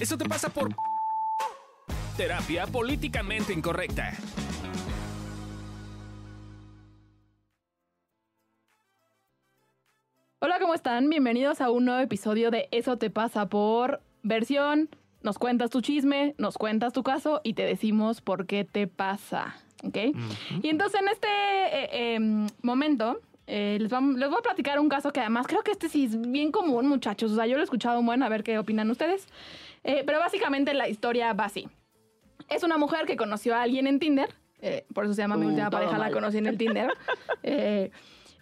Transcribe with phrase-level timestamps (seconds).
[0.00, 0.74] Eso te pasa por
[2.16, 4.12] terapia políticamente incorrecta.
[10.40, 11.08] Hola, ¿cómo están?
[11.08, 14.88] Bienvenidos a un nuevo episodio de Eso te pasa por versión.
[15.22, 19.56] Nos cuentas tu chisme, nos cuentas tu caso y te decimos por qué te pasa.
[19.82, 19.96] ¿Ok?
[20.62, 24.88] Y entonces en este eh, em, momento eh, les, vam- les voy a platicar un
[24.88, 27.32] caso que además creo que este sí es bien común, muchachos.
[27.32, 29.26] O sea, yo lo he escuchado un buen, a ver qué opinan ustedes.
[29.88, 31.68] Eh, pero básicamente la historia va así.
[32.48, 34.28] Es una mujer que conoció a alguien en Tinder.
[34.60, 36.90] eh, por eso se llama Mi Uh, última pareja, la conocí en el Tinder.
[37.42, 37.92] Eh,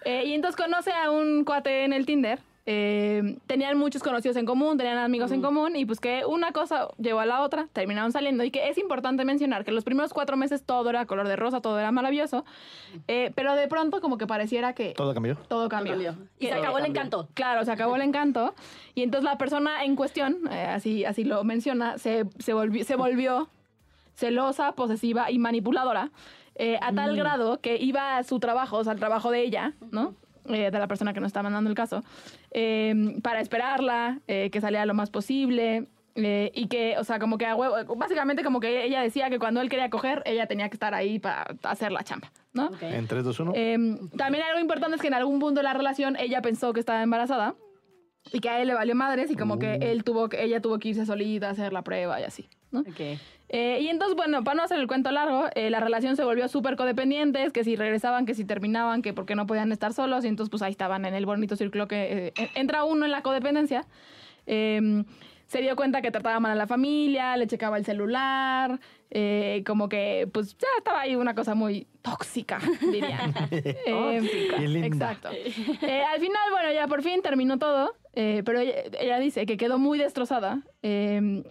[0.06, 2.38] eh, y entonces conoce a un cuate en el Tinder.
[2.66, 6.88] Eh, tenían muchos conocidos en común, tenían amigos en común y pues que una cosa
[6.98, 10.38] llevó a la otra, terminaron saliendo y que es importante mencionar que los primeros cuatro
[10.38, 12.46] meses todo era color de rosa, todo era maravilloso,
[13.06, 15.36] eh, pero de pronto como que pareciera que Todo cambió.
[15.46, 15.92] todo cambió.
[15.92, 16.14] cambió.
[16.38, 17.02] Y Que- se acabó el cambió.
[17.02, 17.28] encanto.
[17.34, 18.54] Claro, se acabó el encanto.
[18.94, 22.96] Y entonces la persona en cuestión, eh, así, así lo menciona, se, se, volvió, se
[22.96, 23.48] volvió
[24.14, 26.10] celosa, posesiva y manipuladora.
[26.56, 26.94] eh, a Mm.
[26.94, 30.14] tal grado que iba a su trabajo, o sea, al trabajo de ella, ¿no?
[30.46, 32.02] Eh, de la persona que nos está mandando el caso,
[32.50, 35.88] eh, para esperarla, eh, que saliera lo más posible.
[36.16, 39.40] eh, y que, o sea, como que a huevo, básicamente como que ella decía que
[39.40, 42.66] cuando él quería coger, ella tenía que estar ahí para hacer la chamba, ¿no?
[42.66, 42.82] Ok.
[42.82, 43.52] En 3, 2, 1.
[43.56, 43.76] Eh,
[44.16, 47.02] también algo importante es que en algún punto de la relación ella pensó que estaba
[47.02, 47.56] embarazada
[48.32, 50.78] y que a él le valió madres y como que él tuvo que, ella tuvo
[50.78, 52.80] que irse solita a hacer la prueba y así, ¿no?
[52.80, 53.00] Ok.
[53.48, 56.48] Eh, y entonces, bueno, para no hacer el cuento largo, eh, la relación se volvió
[56.48, 60.28] súper codependientes, que si regresaban, que si terminaban, que porque no podían estar solos, y
[60.28, 63.86] entonces pues ahí estaban en el bonito círculo que eh, entra uno en la codependencia.
[64.46, 65.04] Eh,
[65.46, 69.88] se dio cuenta que trataba mal a la familia, le checaba el celular, eh, como
[69.90, 73.32] que pues ya estaba ahí una cosa muy tóxica, dirían.
[73.52, 74.86] Eh, Qué linda.
[75.12, 75.28] Exacto.
[75.30, 79.56] Eh, al final, bueno, ya por fin terminó todo, eh, pero ella, ella dice que
[79.58, 80.62] quedó muy destrozada.
[80.82, 81.44] eh,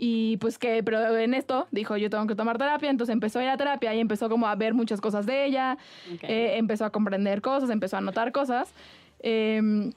[0.00, 3.42] y pues que, pero en esto dijo, yo tengo que tomar terapia, entonces empezó a
[3.42, 5.76] ir a terapia y empezó como a ver muchas cosas de ella,
[6.14, 6.22] Ok.
[6.22, 8.72] eh, empezó a comprender cosas, empezó a notar cosas.
[9.20, 9.90] eh,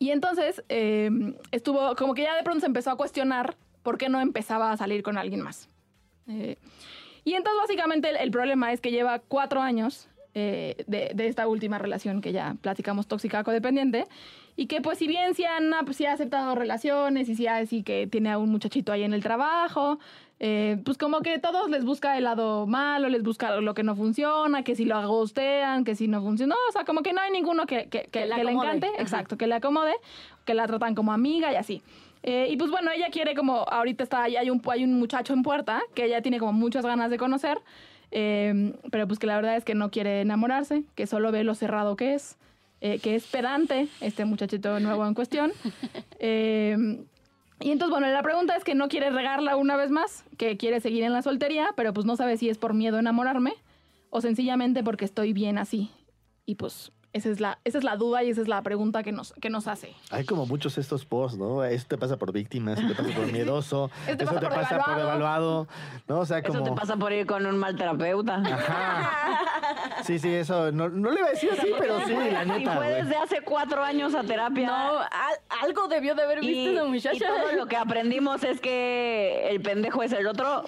[0.00, 1.10] y entonces eh,
[1.50, 4.76] estuvo, como que ya de pronto se empezó a cuestionar por qué no empezaba a
[4.76, 5.68] salir con alguien más.
[6.28, 6.56] Eh,
[7.24, 11.48] y entonces básicamente el, el problema es que lleva cuatro años eh, de, de esta
[11.48, 14.06] última relación que ya platicamos tóxica codependiente
[14.58, 17.64] y que pues si bien sí, han, pues, sí ha aceptado relaciones y sí, ha-
[17.64, 20.00] sí que tiene a un muchachito ahí en el trabajo,
[20.40, 23.94] eh, pues como que todos les busca el lado malo, les busca lo que no
[23.94, 27.20] funciona, que si lo agostean, que si no funciona, no, o sea, como que no
[27.20, 29.00] hay ninguno que, que, que- le encante, Ajá.
[29.00, 29.94] exacto, que le acomode,
[30.44, 31.80] que la tratan como amiga y así.
[32.24, 35.34] Eh, y pues bueno, ella quiere como, ahorita está, ahí, hay un, hay un muchacho
[35.34, 37.60] en puerta que ella tiene como muchas ganas de conocer,
[38.10, 41.54] eh, pero pues que la verdad es que no quiere enamorarse, que solo ve lo
[41.54, 42.36] cerrado que es,
[42.80, 45.52] eh, que es pedante este muchachito nuevo en cuestión.
[46.20, 46.76] Eh,
[47.60, 50.80] y entonces, bueno, la pregunta es que no quiere regarla una vez más, que quiere
[50.80, 53.54] seguir en la soltería, pero pues no sabe si es por miedo a enamorarme
[54.10, 55.90] o sencillamente porque estoy bien así.
[56.44, 59.12] Y pues esa es la, esa es la duda y esa es la pregunta que
[59.12, 59.94] nos, que nos hace.
[60.10, 61.62] Hay como muchos estos posts, ¿no?
[61.64, 64.46] Esto te pasa por víctima, eso te pasa por miedoso, Esto te eso pasa te
[64.46, 65.04] por pasa por devaluado.
[65.06, 65.68] evaluado,
[66.08, 66.18] ¿no?
[66.20, 66.64] O sea, Eso como...
[66.64, 68.36] te pasa por ir con un mal terapeuta.
[68.36, 69.44] Ajá.
[70.04, 72.86] Sí, sí, eso, no, no le iba a decir así, pero sí, la neta, fue
[72.88, 73.02] güey.
[73.02, 74.66] desde hace cuatro años a terapia.
[74.68, 77.16] No, al- algo debió de haber visto y, muchacha.
[77.16, 80.64] y todo lo que aprendimos es que el pendejo es el otro.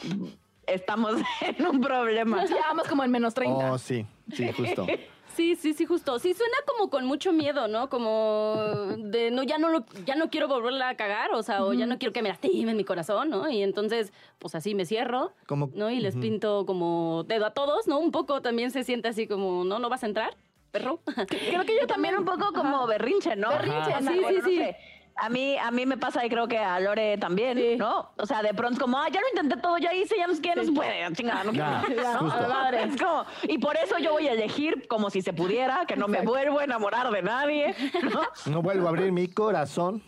[0.74, 2.44] Estamos en un problema.
[2.46, 3.72] Ya vamos como en menos 30.
[3.72, 4.86] Oh, sí, sí, justo.
[5.36, 6.18] Sí, sí, sí, justo.
[6.18, 7.88] Sí suena como con mucho miedo, ¿no?
[7.88, 8.56] Como
[8.98, 11.86] de no ya no lo ya no quiero volverla a cagar, o sea, o ya
[11.86, 13.48] no quiero que me lastimen mi corazón, ¿no?
[13.48, 15.88] Y entonces, pues así me cierro, Como- ¿no?
[15.88, 18.00] Y les pinto como dedo a todos, ¿no?
[18.00, 20.36] Un poco también se siente así como, "No, no vas a entrar,
[20.72, 20.98] perro."
[21.28, 23.50] Creo que yo También un poco como berrinche, ¿no?
[23.50, 24.56] Berrinche, sí, sí, no sí.
[24.56, 24.76] sé.
[25.22, 27.76] A mí, a mí me pasa y creo que a Lore también, Sí.
[27.76, 28.10] ¿no?
[28.16, 30.40] O sea, de pronto como, ah, ya lo intenté todo, ya hice, ya no sé
[30.40, 31.66] qué, no se puede, chingada, no quiero.
[31.94, 32.68] Ya, ¿no?
[32.70, 36.08] Es como, y por eso yo voy a elegir como si se pudiera, que no
[36.08, 38.22] me vuelvo a enamorar de nadie, ¿no?
[38.50, 40.02] No vuelvo a abrir mi corazón,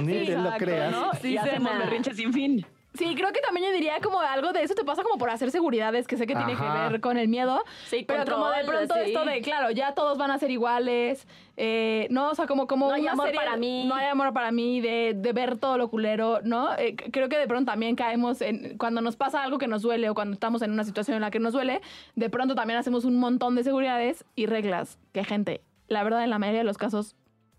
[0.00, 0.92] ni te lo creas.
[0.92, 1.12] ¿no?
[1.20, 2.66] Sí, y hacemos berrinche sin fin.
[2.94, 5.50] Sí, creo que también yo diría como algo de eso te pasa como por hacer
[5.50, 6.84] seguridades, que sé que tiene Ajá.
[6.86, 7.64] que ver con el miedo.
[7.86, 9.00] Sí, pero como de control, pronto sí.
[9.12, 11.26] esto de, claro, ya todos van a ser iguales.
[11.56, 13.86] eh, no, o sea, como, como No hay amor serie- para mí.
[13.86, 16.74] No hay amor para mí, de, de ver todo lo culero, ¿no?
[16.76, 18.76] Eh, creo que de pronto también caemos en.
[18.76, 21.30] Cuando nos pasa algo que nos duele o cuando estamos en una situación en la
[21.30, 21.80] que nos duele,
[22.14, 26.30] de pronto también hacemos un montón de seguridades y reglas que, gente, la verdad, en
[26.30, 27.16] la mayoría de los casos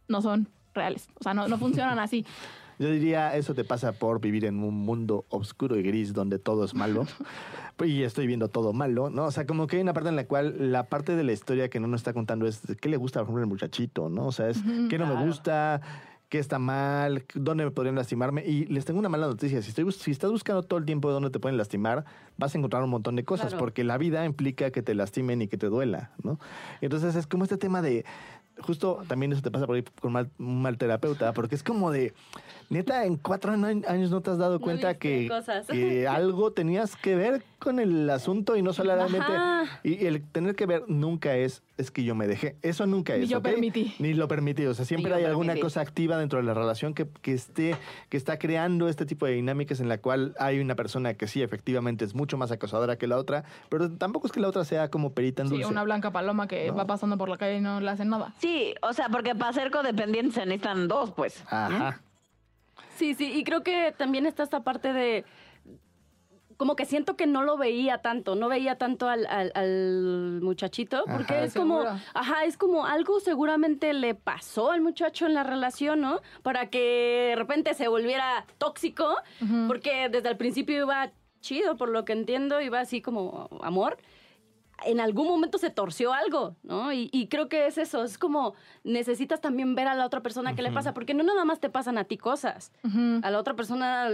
[0.08, 1.08] no son reales.
[1.20, 2.24] O sea, no, no funcionan así.
[2.80, 6.66] Yo diría, eso te pasa por vivir en un mundo oscuro y gris donde todo
[6.66, 7.06] es malo.
[7.86, 9.26] y estoy viendo todo malo, ¿no?
[9.26, 11.70] O sea, como que hay una parte en la cual la parte de la historia
[11.70, 14.28] que no nos está contando es qué le gusta, por ejemplo, el muchachito, ¿no?
[14.28, 14.60] O sea, es
[14.90, 15.82] qué no me gusta,
[16.30, 18.44] qué está mal, dónde me podrían lastimarme.
[18.46, 19.62] Y les tengo una mala noticia.
[19.62, 22.06] Si, estoy, bus- si estás buscando todo el tiempo dónde te pueden lastimar,
[22.38, 23.60] vas a encontrar un montón de cosas, Claro.
[23.60, 26.40] porque la vida implica que te lastimen y que te duela, ¿no?
[26.82, 28.04] Entonces es como este tema de...
[28.60, 31.92] Justo también eso te pasa por ahí con mal- un mal terapeuta, porque es como
[31.92, 32.14] de,
[32.70, 35.28] neta, en cuatro años no te has dado cuenta que,
[36.10, 39.26] algo tenías que ver con el asunto y no solamente...
[39.84, 42.58] Y el tener que ver nunca es, es que yo me dejé.
[42.62, 43.30] Eso nunca Ni es.
[43.30, 43.44] yo ¿ok?
[43.44, 43.96] permití.
[44.00, 44.66] Ni lo permití.
[44.66, 47.76] O sea, siempre yo hay alguna cosa activa dentro de la relación que, que esté,
[48.10, 51.42] que está creando este tipo de dinámicas en la cual hay una persona que sí,
[51.42, 54.90] efectivamente, es mucho más acosadora que la otra, pero tampoco es que la otra sea
[54.90, 55.70] como perita en Sí, dulce.
[55.70, 56.76] una blanca paloma que No.
[56.76, 58.34] va pasando por la calle y no le hacen nada.
[58.44, 61.42] Sí, o sea, porque para ser codependientes se necesitan dos, pues.
[61.50, 62.02] Ajá.
[62.98, 65.24] Sí, sí, y creo que también está esta parte de
[66.58, 71.06] como que siento que no lo veía tanto, no veía tanto al, al- al muchachito,
[71.10, 71.44] porque Ajá.
[71.46, 72.00] es como, Seguro.
[72.14, 76.20] ajá, es como algo seguramente le pasó al muchacho en la relación, ¿no?
[76.42, 79.16] Para que de repente se volviera tóxico,
[79.68, 83.98] porque desde el principio iba chido, por lo que entiendo, iba así como amor.
[84.86, 86.92] En algún momento se torció algo, ¿no?
[86.94, 88.54] Y, y creo que es eso, es como
[88.84, 91.70] necesitas también ver a la otra persona qué le pasa, porque no nada más te
[91.70, 92.72] pasan a ti cosas,
[93.22, 94.10] a la otra persona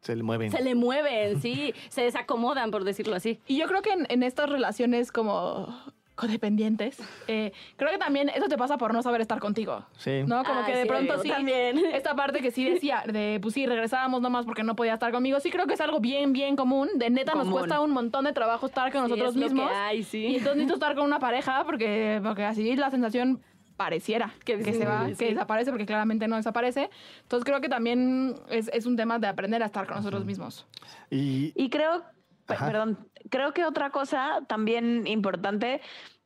[0.00, 0.50] Se le mueven.
[0.50, 3.40] se le mueven, sí, se desacomodan, por decirlo así.
[3.46, 5.74] Y yo creo que en, en estas relaciones como
[6.18, 6.98] codependientes,
[7.28, 9.84] eh, creo que también eso te pasa por no saber estar contigo.
[9.98, 10.22] Sí.
[10.26, 10.42] ¿No?
[10.44, 11.28] Como Ah, que de sí, pronto sí.
[11.28, 11.78] también.
[11.94, 15.38] Esta parte que sí decía, de pues sí, regresábamos nomás porque no podía estar conmigo.
[15.40, 16.88] Sí, creo que es algo bien, bien común.
[16.96, 17.60] De neta, nos Común.
[17.60, 19.70] cuesta un montón de trabajo estar con Sí, nosotros es lo que mismos.
[19.72, 20.18] hay, sí.
[20.26, 23.40] Y entonces necesito estar con una pareja porque, porque así la sensación
[23.76, 25.14] pareciera que, que sí, se va, sí.
[25.14, 26.90] que desaparece porque claramente no desaparece.
[27.22, 30.66] Entonces creo que también es, es un tema de aprender a estar con nosotros mismos.
[31.10, 32.02] Y Y creo,
[32.48, 32.66] Ajá.
[32.66, 32.98] perdón,
[33.30, 35.80] creo que otra cosa también importante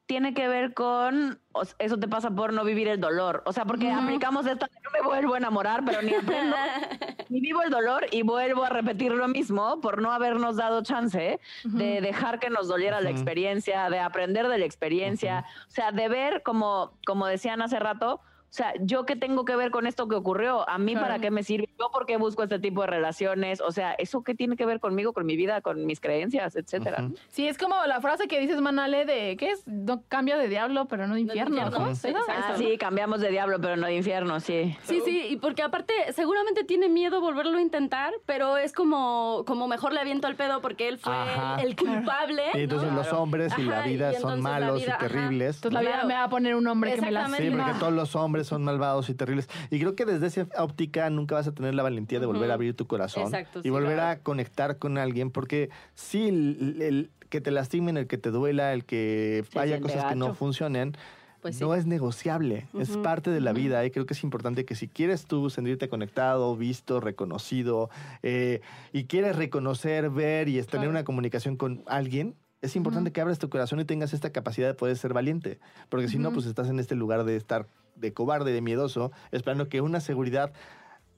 [0.07, 3.43] tiene que ver con, o eso te pasa por no vivir el dolor.
[3.47, 6.55] O sea, porque aplicamos esta, no me vuelvo a enamorar, pero ni aprendo,
[7.31, 11.41] ni vivo el dolor y vuelvo a repetir lo mismo por no habernos dado chance
[11.65, 16.09] de dejar que nos doliera la experiencia, de aprender de la experiencia, o sea, de
[16.09, 18.21] ver, como, como decían hace rato,
[18.53, 21.07] o sea, yo qué tengo que ver con esto que ocurrió, a mí Claro.
[21.07, 24.23] para qué me sirve, yo por qué busco este tipo de relaciones, o sea, eso
[24.23, 27.09] qué tiene que ver conmigo, con mi vida, con mis creencias, etcétera.
[27.31, 29.67] Sí, es como la frase que dices, Manale, de ¿qué es?
[29.67, 31.71] No, cambio de diablo, pero no de No de infierno.
[31.71, 31.93] ¿no?
[32.29, 34.77] Ah, sí, cambiamos de diablo, pero no de infierno, sí.
[34.83, 39.67] Sí, sí, y porque aparte seguramente tiene miedo volverlo a intentar, pero es como, como
[39.67, 41.57] mejor le aviento al pedo porque él fue Ajá.
[41.63, 42.43] el culpable.
[42.53, 42.97] y entonces ¿no?
[42.99, 44.99] los hombres y la Ajá, vida son malos vida, y ajá.
[45.09, 45.57] terribles.
[45.57, 46.09] Entonces la vida Claro.
[46.09, 47.29] me va a poner un hombre que me la.
[47.31, 49.49] Sí, porque todos los hombres son malvados y terribles.
[49.71, 52.55] Y creo que desde esa óptica nunca vas a tener la valentía de volver a
[52.55, 54.21] abrir tu corazón Exacto, y sí, volver claro.
[54.21, 58.73] a conectar con alguien, porque sí, el, el que te lastimen, el que te duela,
[58.75, 60.97] el que haya cosas que no funcionen,
[61.41, 63.85] Pues no es negociable, es parte de la vida.
[63.85, 67.91] Y creo que es importante que si quieres tú sentirte conectado, visto, reconocido,
[68.23, 68.61] eh,
[68.93, 70.91] y quieres reconocer, ver y tener Claro.
[70.91, 74.75] una comunicación con alguien, es importante que abras tu corazón y tengas esta capacidad de
[74.75, 75.59] poder ser valiente.
[75.89, 77.67] Porque si no, pues estás en este lugar de estar
[77.97, 80.53] de cobarde, de miedoso, esperando que una seguridad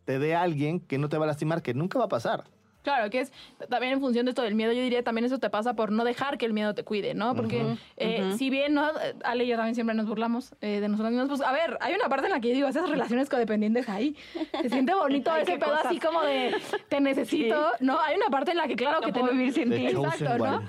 [0.06, 2.44] te dé a alguien que no te va a lastimar, que nunca va a pasar.
[2.82, 3.32] Claro, que es
[3.70, 6.04] también en función de esto del miedo, yo diría también eso te pasa por no
[6.04, 7.34] dejar que el miedo te cuide, ¿no?
[7.34, 8.90] Porque eh, si bien, ¿no?
[9.24, 11.94] Ale y yo también siempre nos burlamos eh, de nosotros mismos, pues a ver, hay
[11.94, 14.14] una parte en la que yo digo, esas relaciones codependientes ahí,
[14.60, 15.86] se siente bonito Ay, ese pedo cosas.
[15.86, 16.54] así como de,
[16.90, 17.98] te necesito, ¿no?
[18.00, 19.20] Hay una parte en la que claro No que te...
[19.20, 19.86] puedo vivir sin ti.
[19.86, 20.62] Exacto, ¿no?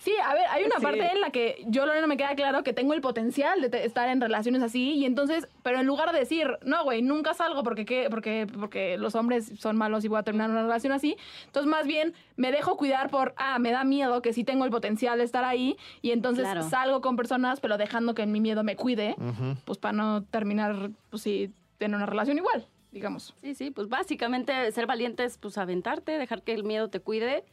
[0.00, 0.82] Sí, a ver, hay una Sí.
[0.82, 4.08] parte en la que yo, Lorena, me queda claro que tengo el potencial de estar
[4.08, 7.84] en relaciones así y entonces, pero en lugar de decir, no, güey, nunca salgo porque,
[7.84, 8.08] ¿qué?
[8.10, 11.86] porque, porque los hombres son malos y voy a terminar una relación así, entonces más
[11.86, 15.24] bien me dejo cuidar por, ah, me da miedo que sí tengo el potencial de
[15.24, 16.62] estar ahí y entonces Claro.
[16.70, 19.16] salgo con personas, pero dejando que mi miedo me cuide,
[19.66, 23.34] pues para no terminar, pues sí, tener una relación igual, digamos.
[23.42, 27.44] Sí, sí, pues básicamente ser valiente es pues aventarte, dejar que el miedo te cuide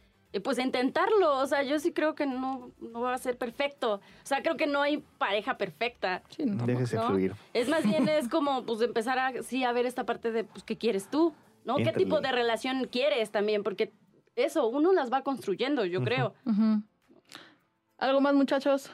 [0.44, 1.40] pues intentarlo.
[1.40, 3.96] O sea, yo sí creo que no, no va a ser perfecto.
[3.96, 6.22] O sea, creo que no hay pareja perfecta.
[6.30, 6.66] Sí, no.
[6.66, 7.08] Déjese ¿no?
[7.08, 7.34] fluir.
[7.54, 10.64] Es más bien es como pues empezar a sí a ver esta parte de pues
[10.64, 11.34] qué quieres tú,
[11.66, 11.78] ¿no?
[11.78, 13.64] ¿Qué tipo de relación quieres también?
[13.64, 13.92] Porque
[14.36, 16.34] eso uno las va construyendo, yo creo.
[17.98, 18.92] ¿Algo más, muchachos?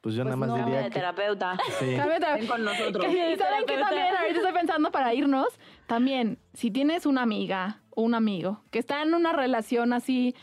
[0.00, 0.94] Pues yo Pues nada más no, Cambia diría de que...
[0.94, 1.58] terapeuta.
[1.78, 1.96] Sí.
[1.96, 2.34] Cámbiate.
[2.34, 3.06] Ven con nosotros.
[3.06, 5.48] Y saben que también, ahorita estoy pensando para irnos,
[5.86, 10.34] también, si tienes una amiga o un amigo que está en una relación así,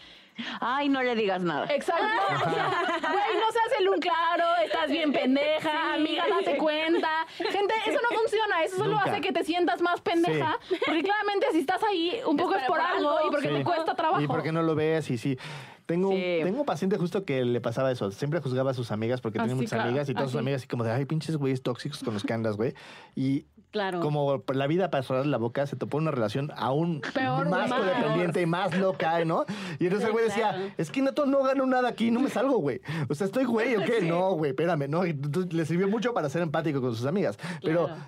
[0.60, 1.68] Ay, no le digas nada.
[1.72, 2.04] exacto,
[2.50, 7.28] güey, no se hace el un claro, estás bien pendeja, amiga, date cuenta.
[7.38, 9.12] Gente, eso no funciona, eso solo Nunca.
[9.12, 12.80] hace que te sientas más pendeja, porque claramente si estás ahí, un poco es, por
[12.80, 13.54] algo y porque Sí.
[13.56, 14.22] te cuesta trabajo.
[14.22, 15.38] Y porque no lo ves y sí.
[15.86, 16.40] Tengo, Sí.
[16.44, 18.10] tengo un paciente justo que le pasaba eso.
[18.12, 19.90] Siempre juzgaba a sus amigas porque Ah, tenía sí, muchas claro.
[19.90, 20.40] amigas y todas Ah, sus sí.
[20.40, 22.74] amigas así como de, ay, pinches güeyes tóxicos con los que andas, güey.
[23.16, 24.02] Y Claro.
[24.02, 27.80] como la vida para cerrar la boca se topó una relación aún Peor, más güey.
[27.82, 29.46] codependiente y más loca, ¿no?
[29.80, 32.58] Y entonces el güey decía, es que neto no gano nada aquí, no me salgo,
[32.58, 32.82] güey.
[33.10, 34.02] O sea, estoy güey o qué?
[34.12, 35.06] No, güey, espérame, no.
[35.06, 37.38] Y entonces le sirvió mucho para ser empático con sus amigas.
[37.64, 38.02] Pero Claro.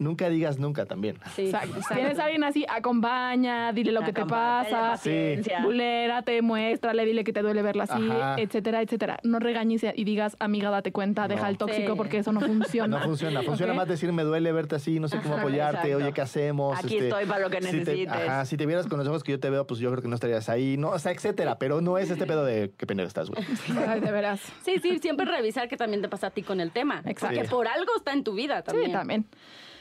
[0.00, 1.16] Nunca digas nunca también.
[1.36, 1.78] Sí, Exacto.
[1.94, 5.62] Tienes a alguien así, acompaña, dile lo que te pasa, paciencia.
[5.62, 8.34] bulérate, muéstrale, dile que te duele verla así, Ajá.
[8.38, 9.18] etcétera, etcétera.
[9.22, 11.48] No regañes y digas, amiga, date cuenta, deja No.
[11.48, 11.96] el tóxico Sí.
[11.96, 12.98] porque eso no funciona.
[13.00, 13.42] No funciona.
[13.42, 13.76] Funciona ¿Ok?
[13.78, 15.96] más decir me duele verte así, no sé cómo apoyarte, exacto.
[16.04, 16.78] oye, ¿qué hacemos?
[16.78, 18.12] Aquí estoy para lo que si te- necesites.
[18.12, 20.08] ajá, si te vieras con los ojos que yo te veo, pues yo creo que
[20.08, 21.58] no estarías ahí, no, o sea, etcétera.
[21.58, 23.44] Pero no es este pedo de qué pendejo estás, güey.
[23.88, 24.40] Ay, de veras.
[24.64, 27.02] Sí, sí, siempre revisar que también te pasa a ti con el tema.
[27.04, 27.36] Exacto.
[27.36, 28.86] Porque por algo está en tu vida también.
[28.86, 29.26] Sí, también.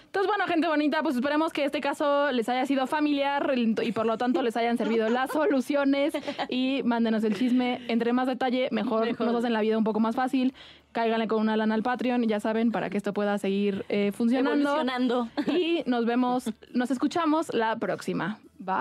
[0.09, 4.07] Entonces, bueno, gente bonita, pues esperemos que este caso les haya sido familiar y por
[4.07, 6.15] lo tanto les hayan servido las soluciones
[6.49, 7.79] y mándenos el chisme.
[7.89, 9.27] Entre más detalle, mejor, Mejor.
[9.27, 10.55] nos hacen la vida un poco más fácil.
[10.93, 14.71] Cáiganle con una lana al Patreon, ya saben, para que esto pueda seguir eh, funcionando.
[14.71, 15.29] Evolucionando.
[15.53, 18.39] Y nos vemos, nos escuchamos la próxima.
[18.57, 18.73] Bye.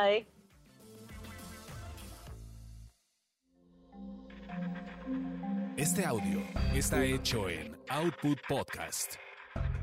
[0.00, 0.26] Ay.
[5.76, 6.42] Este audio
[6.74, 9.29] está hecho en Output Podcast.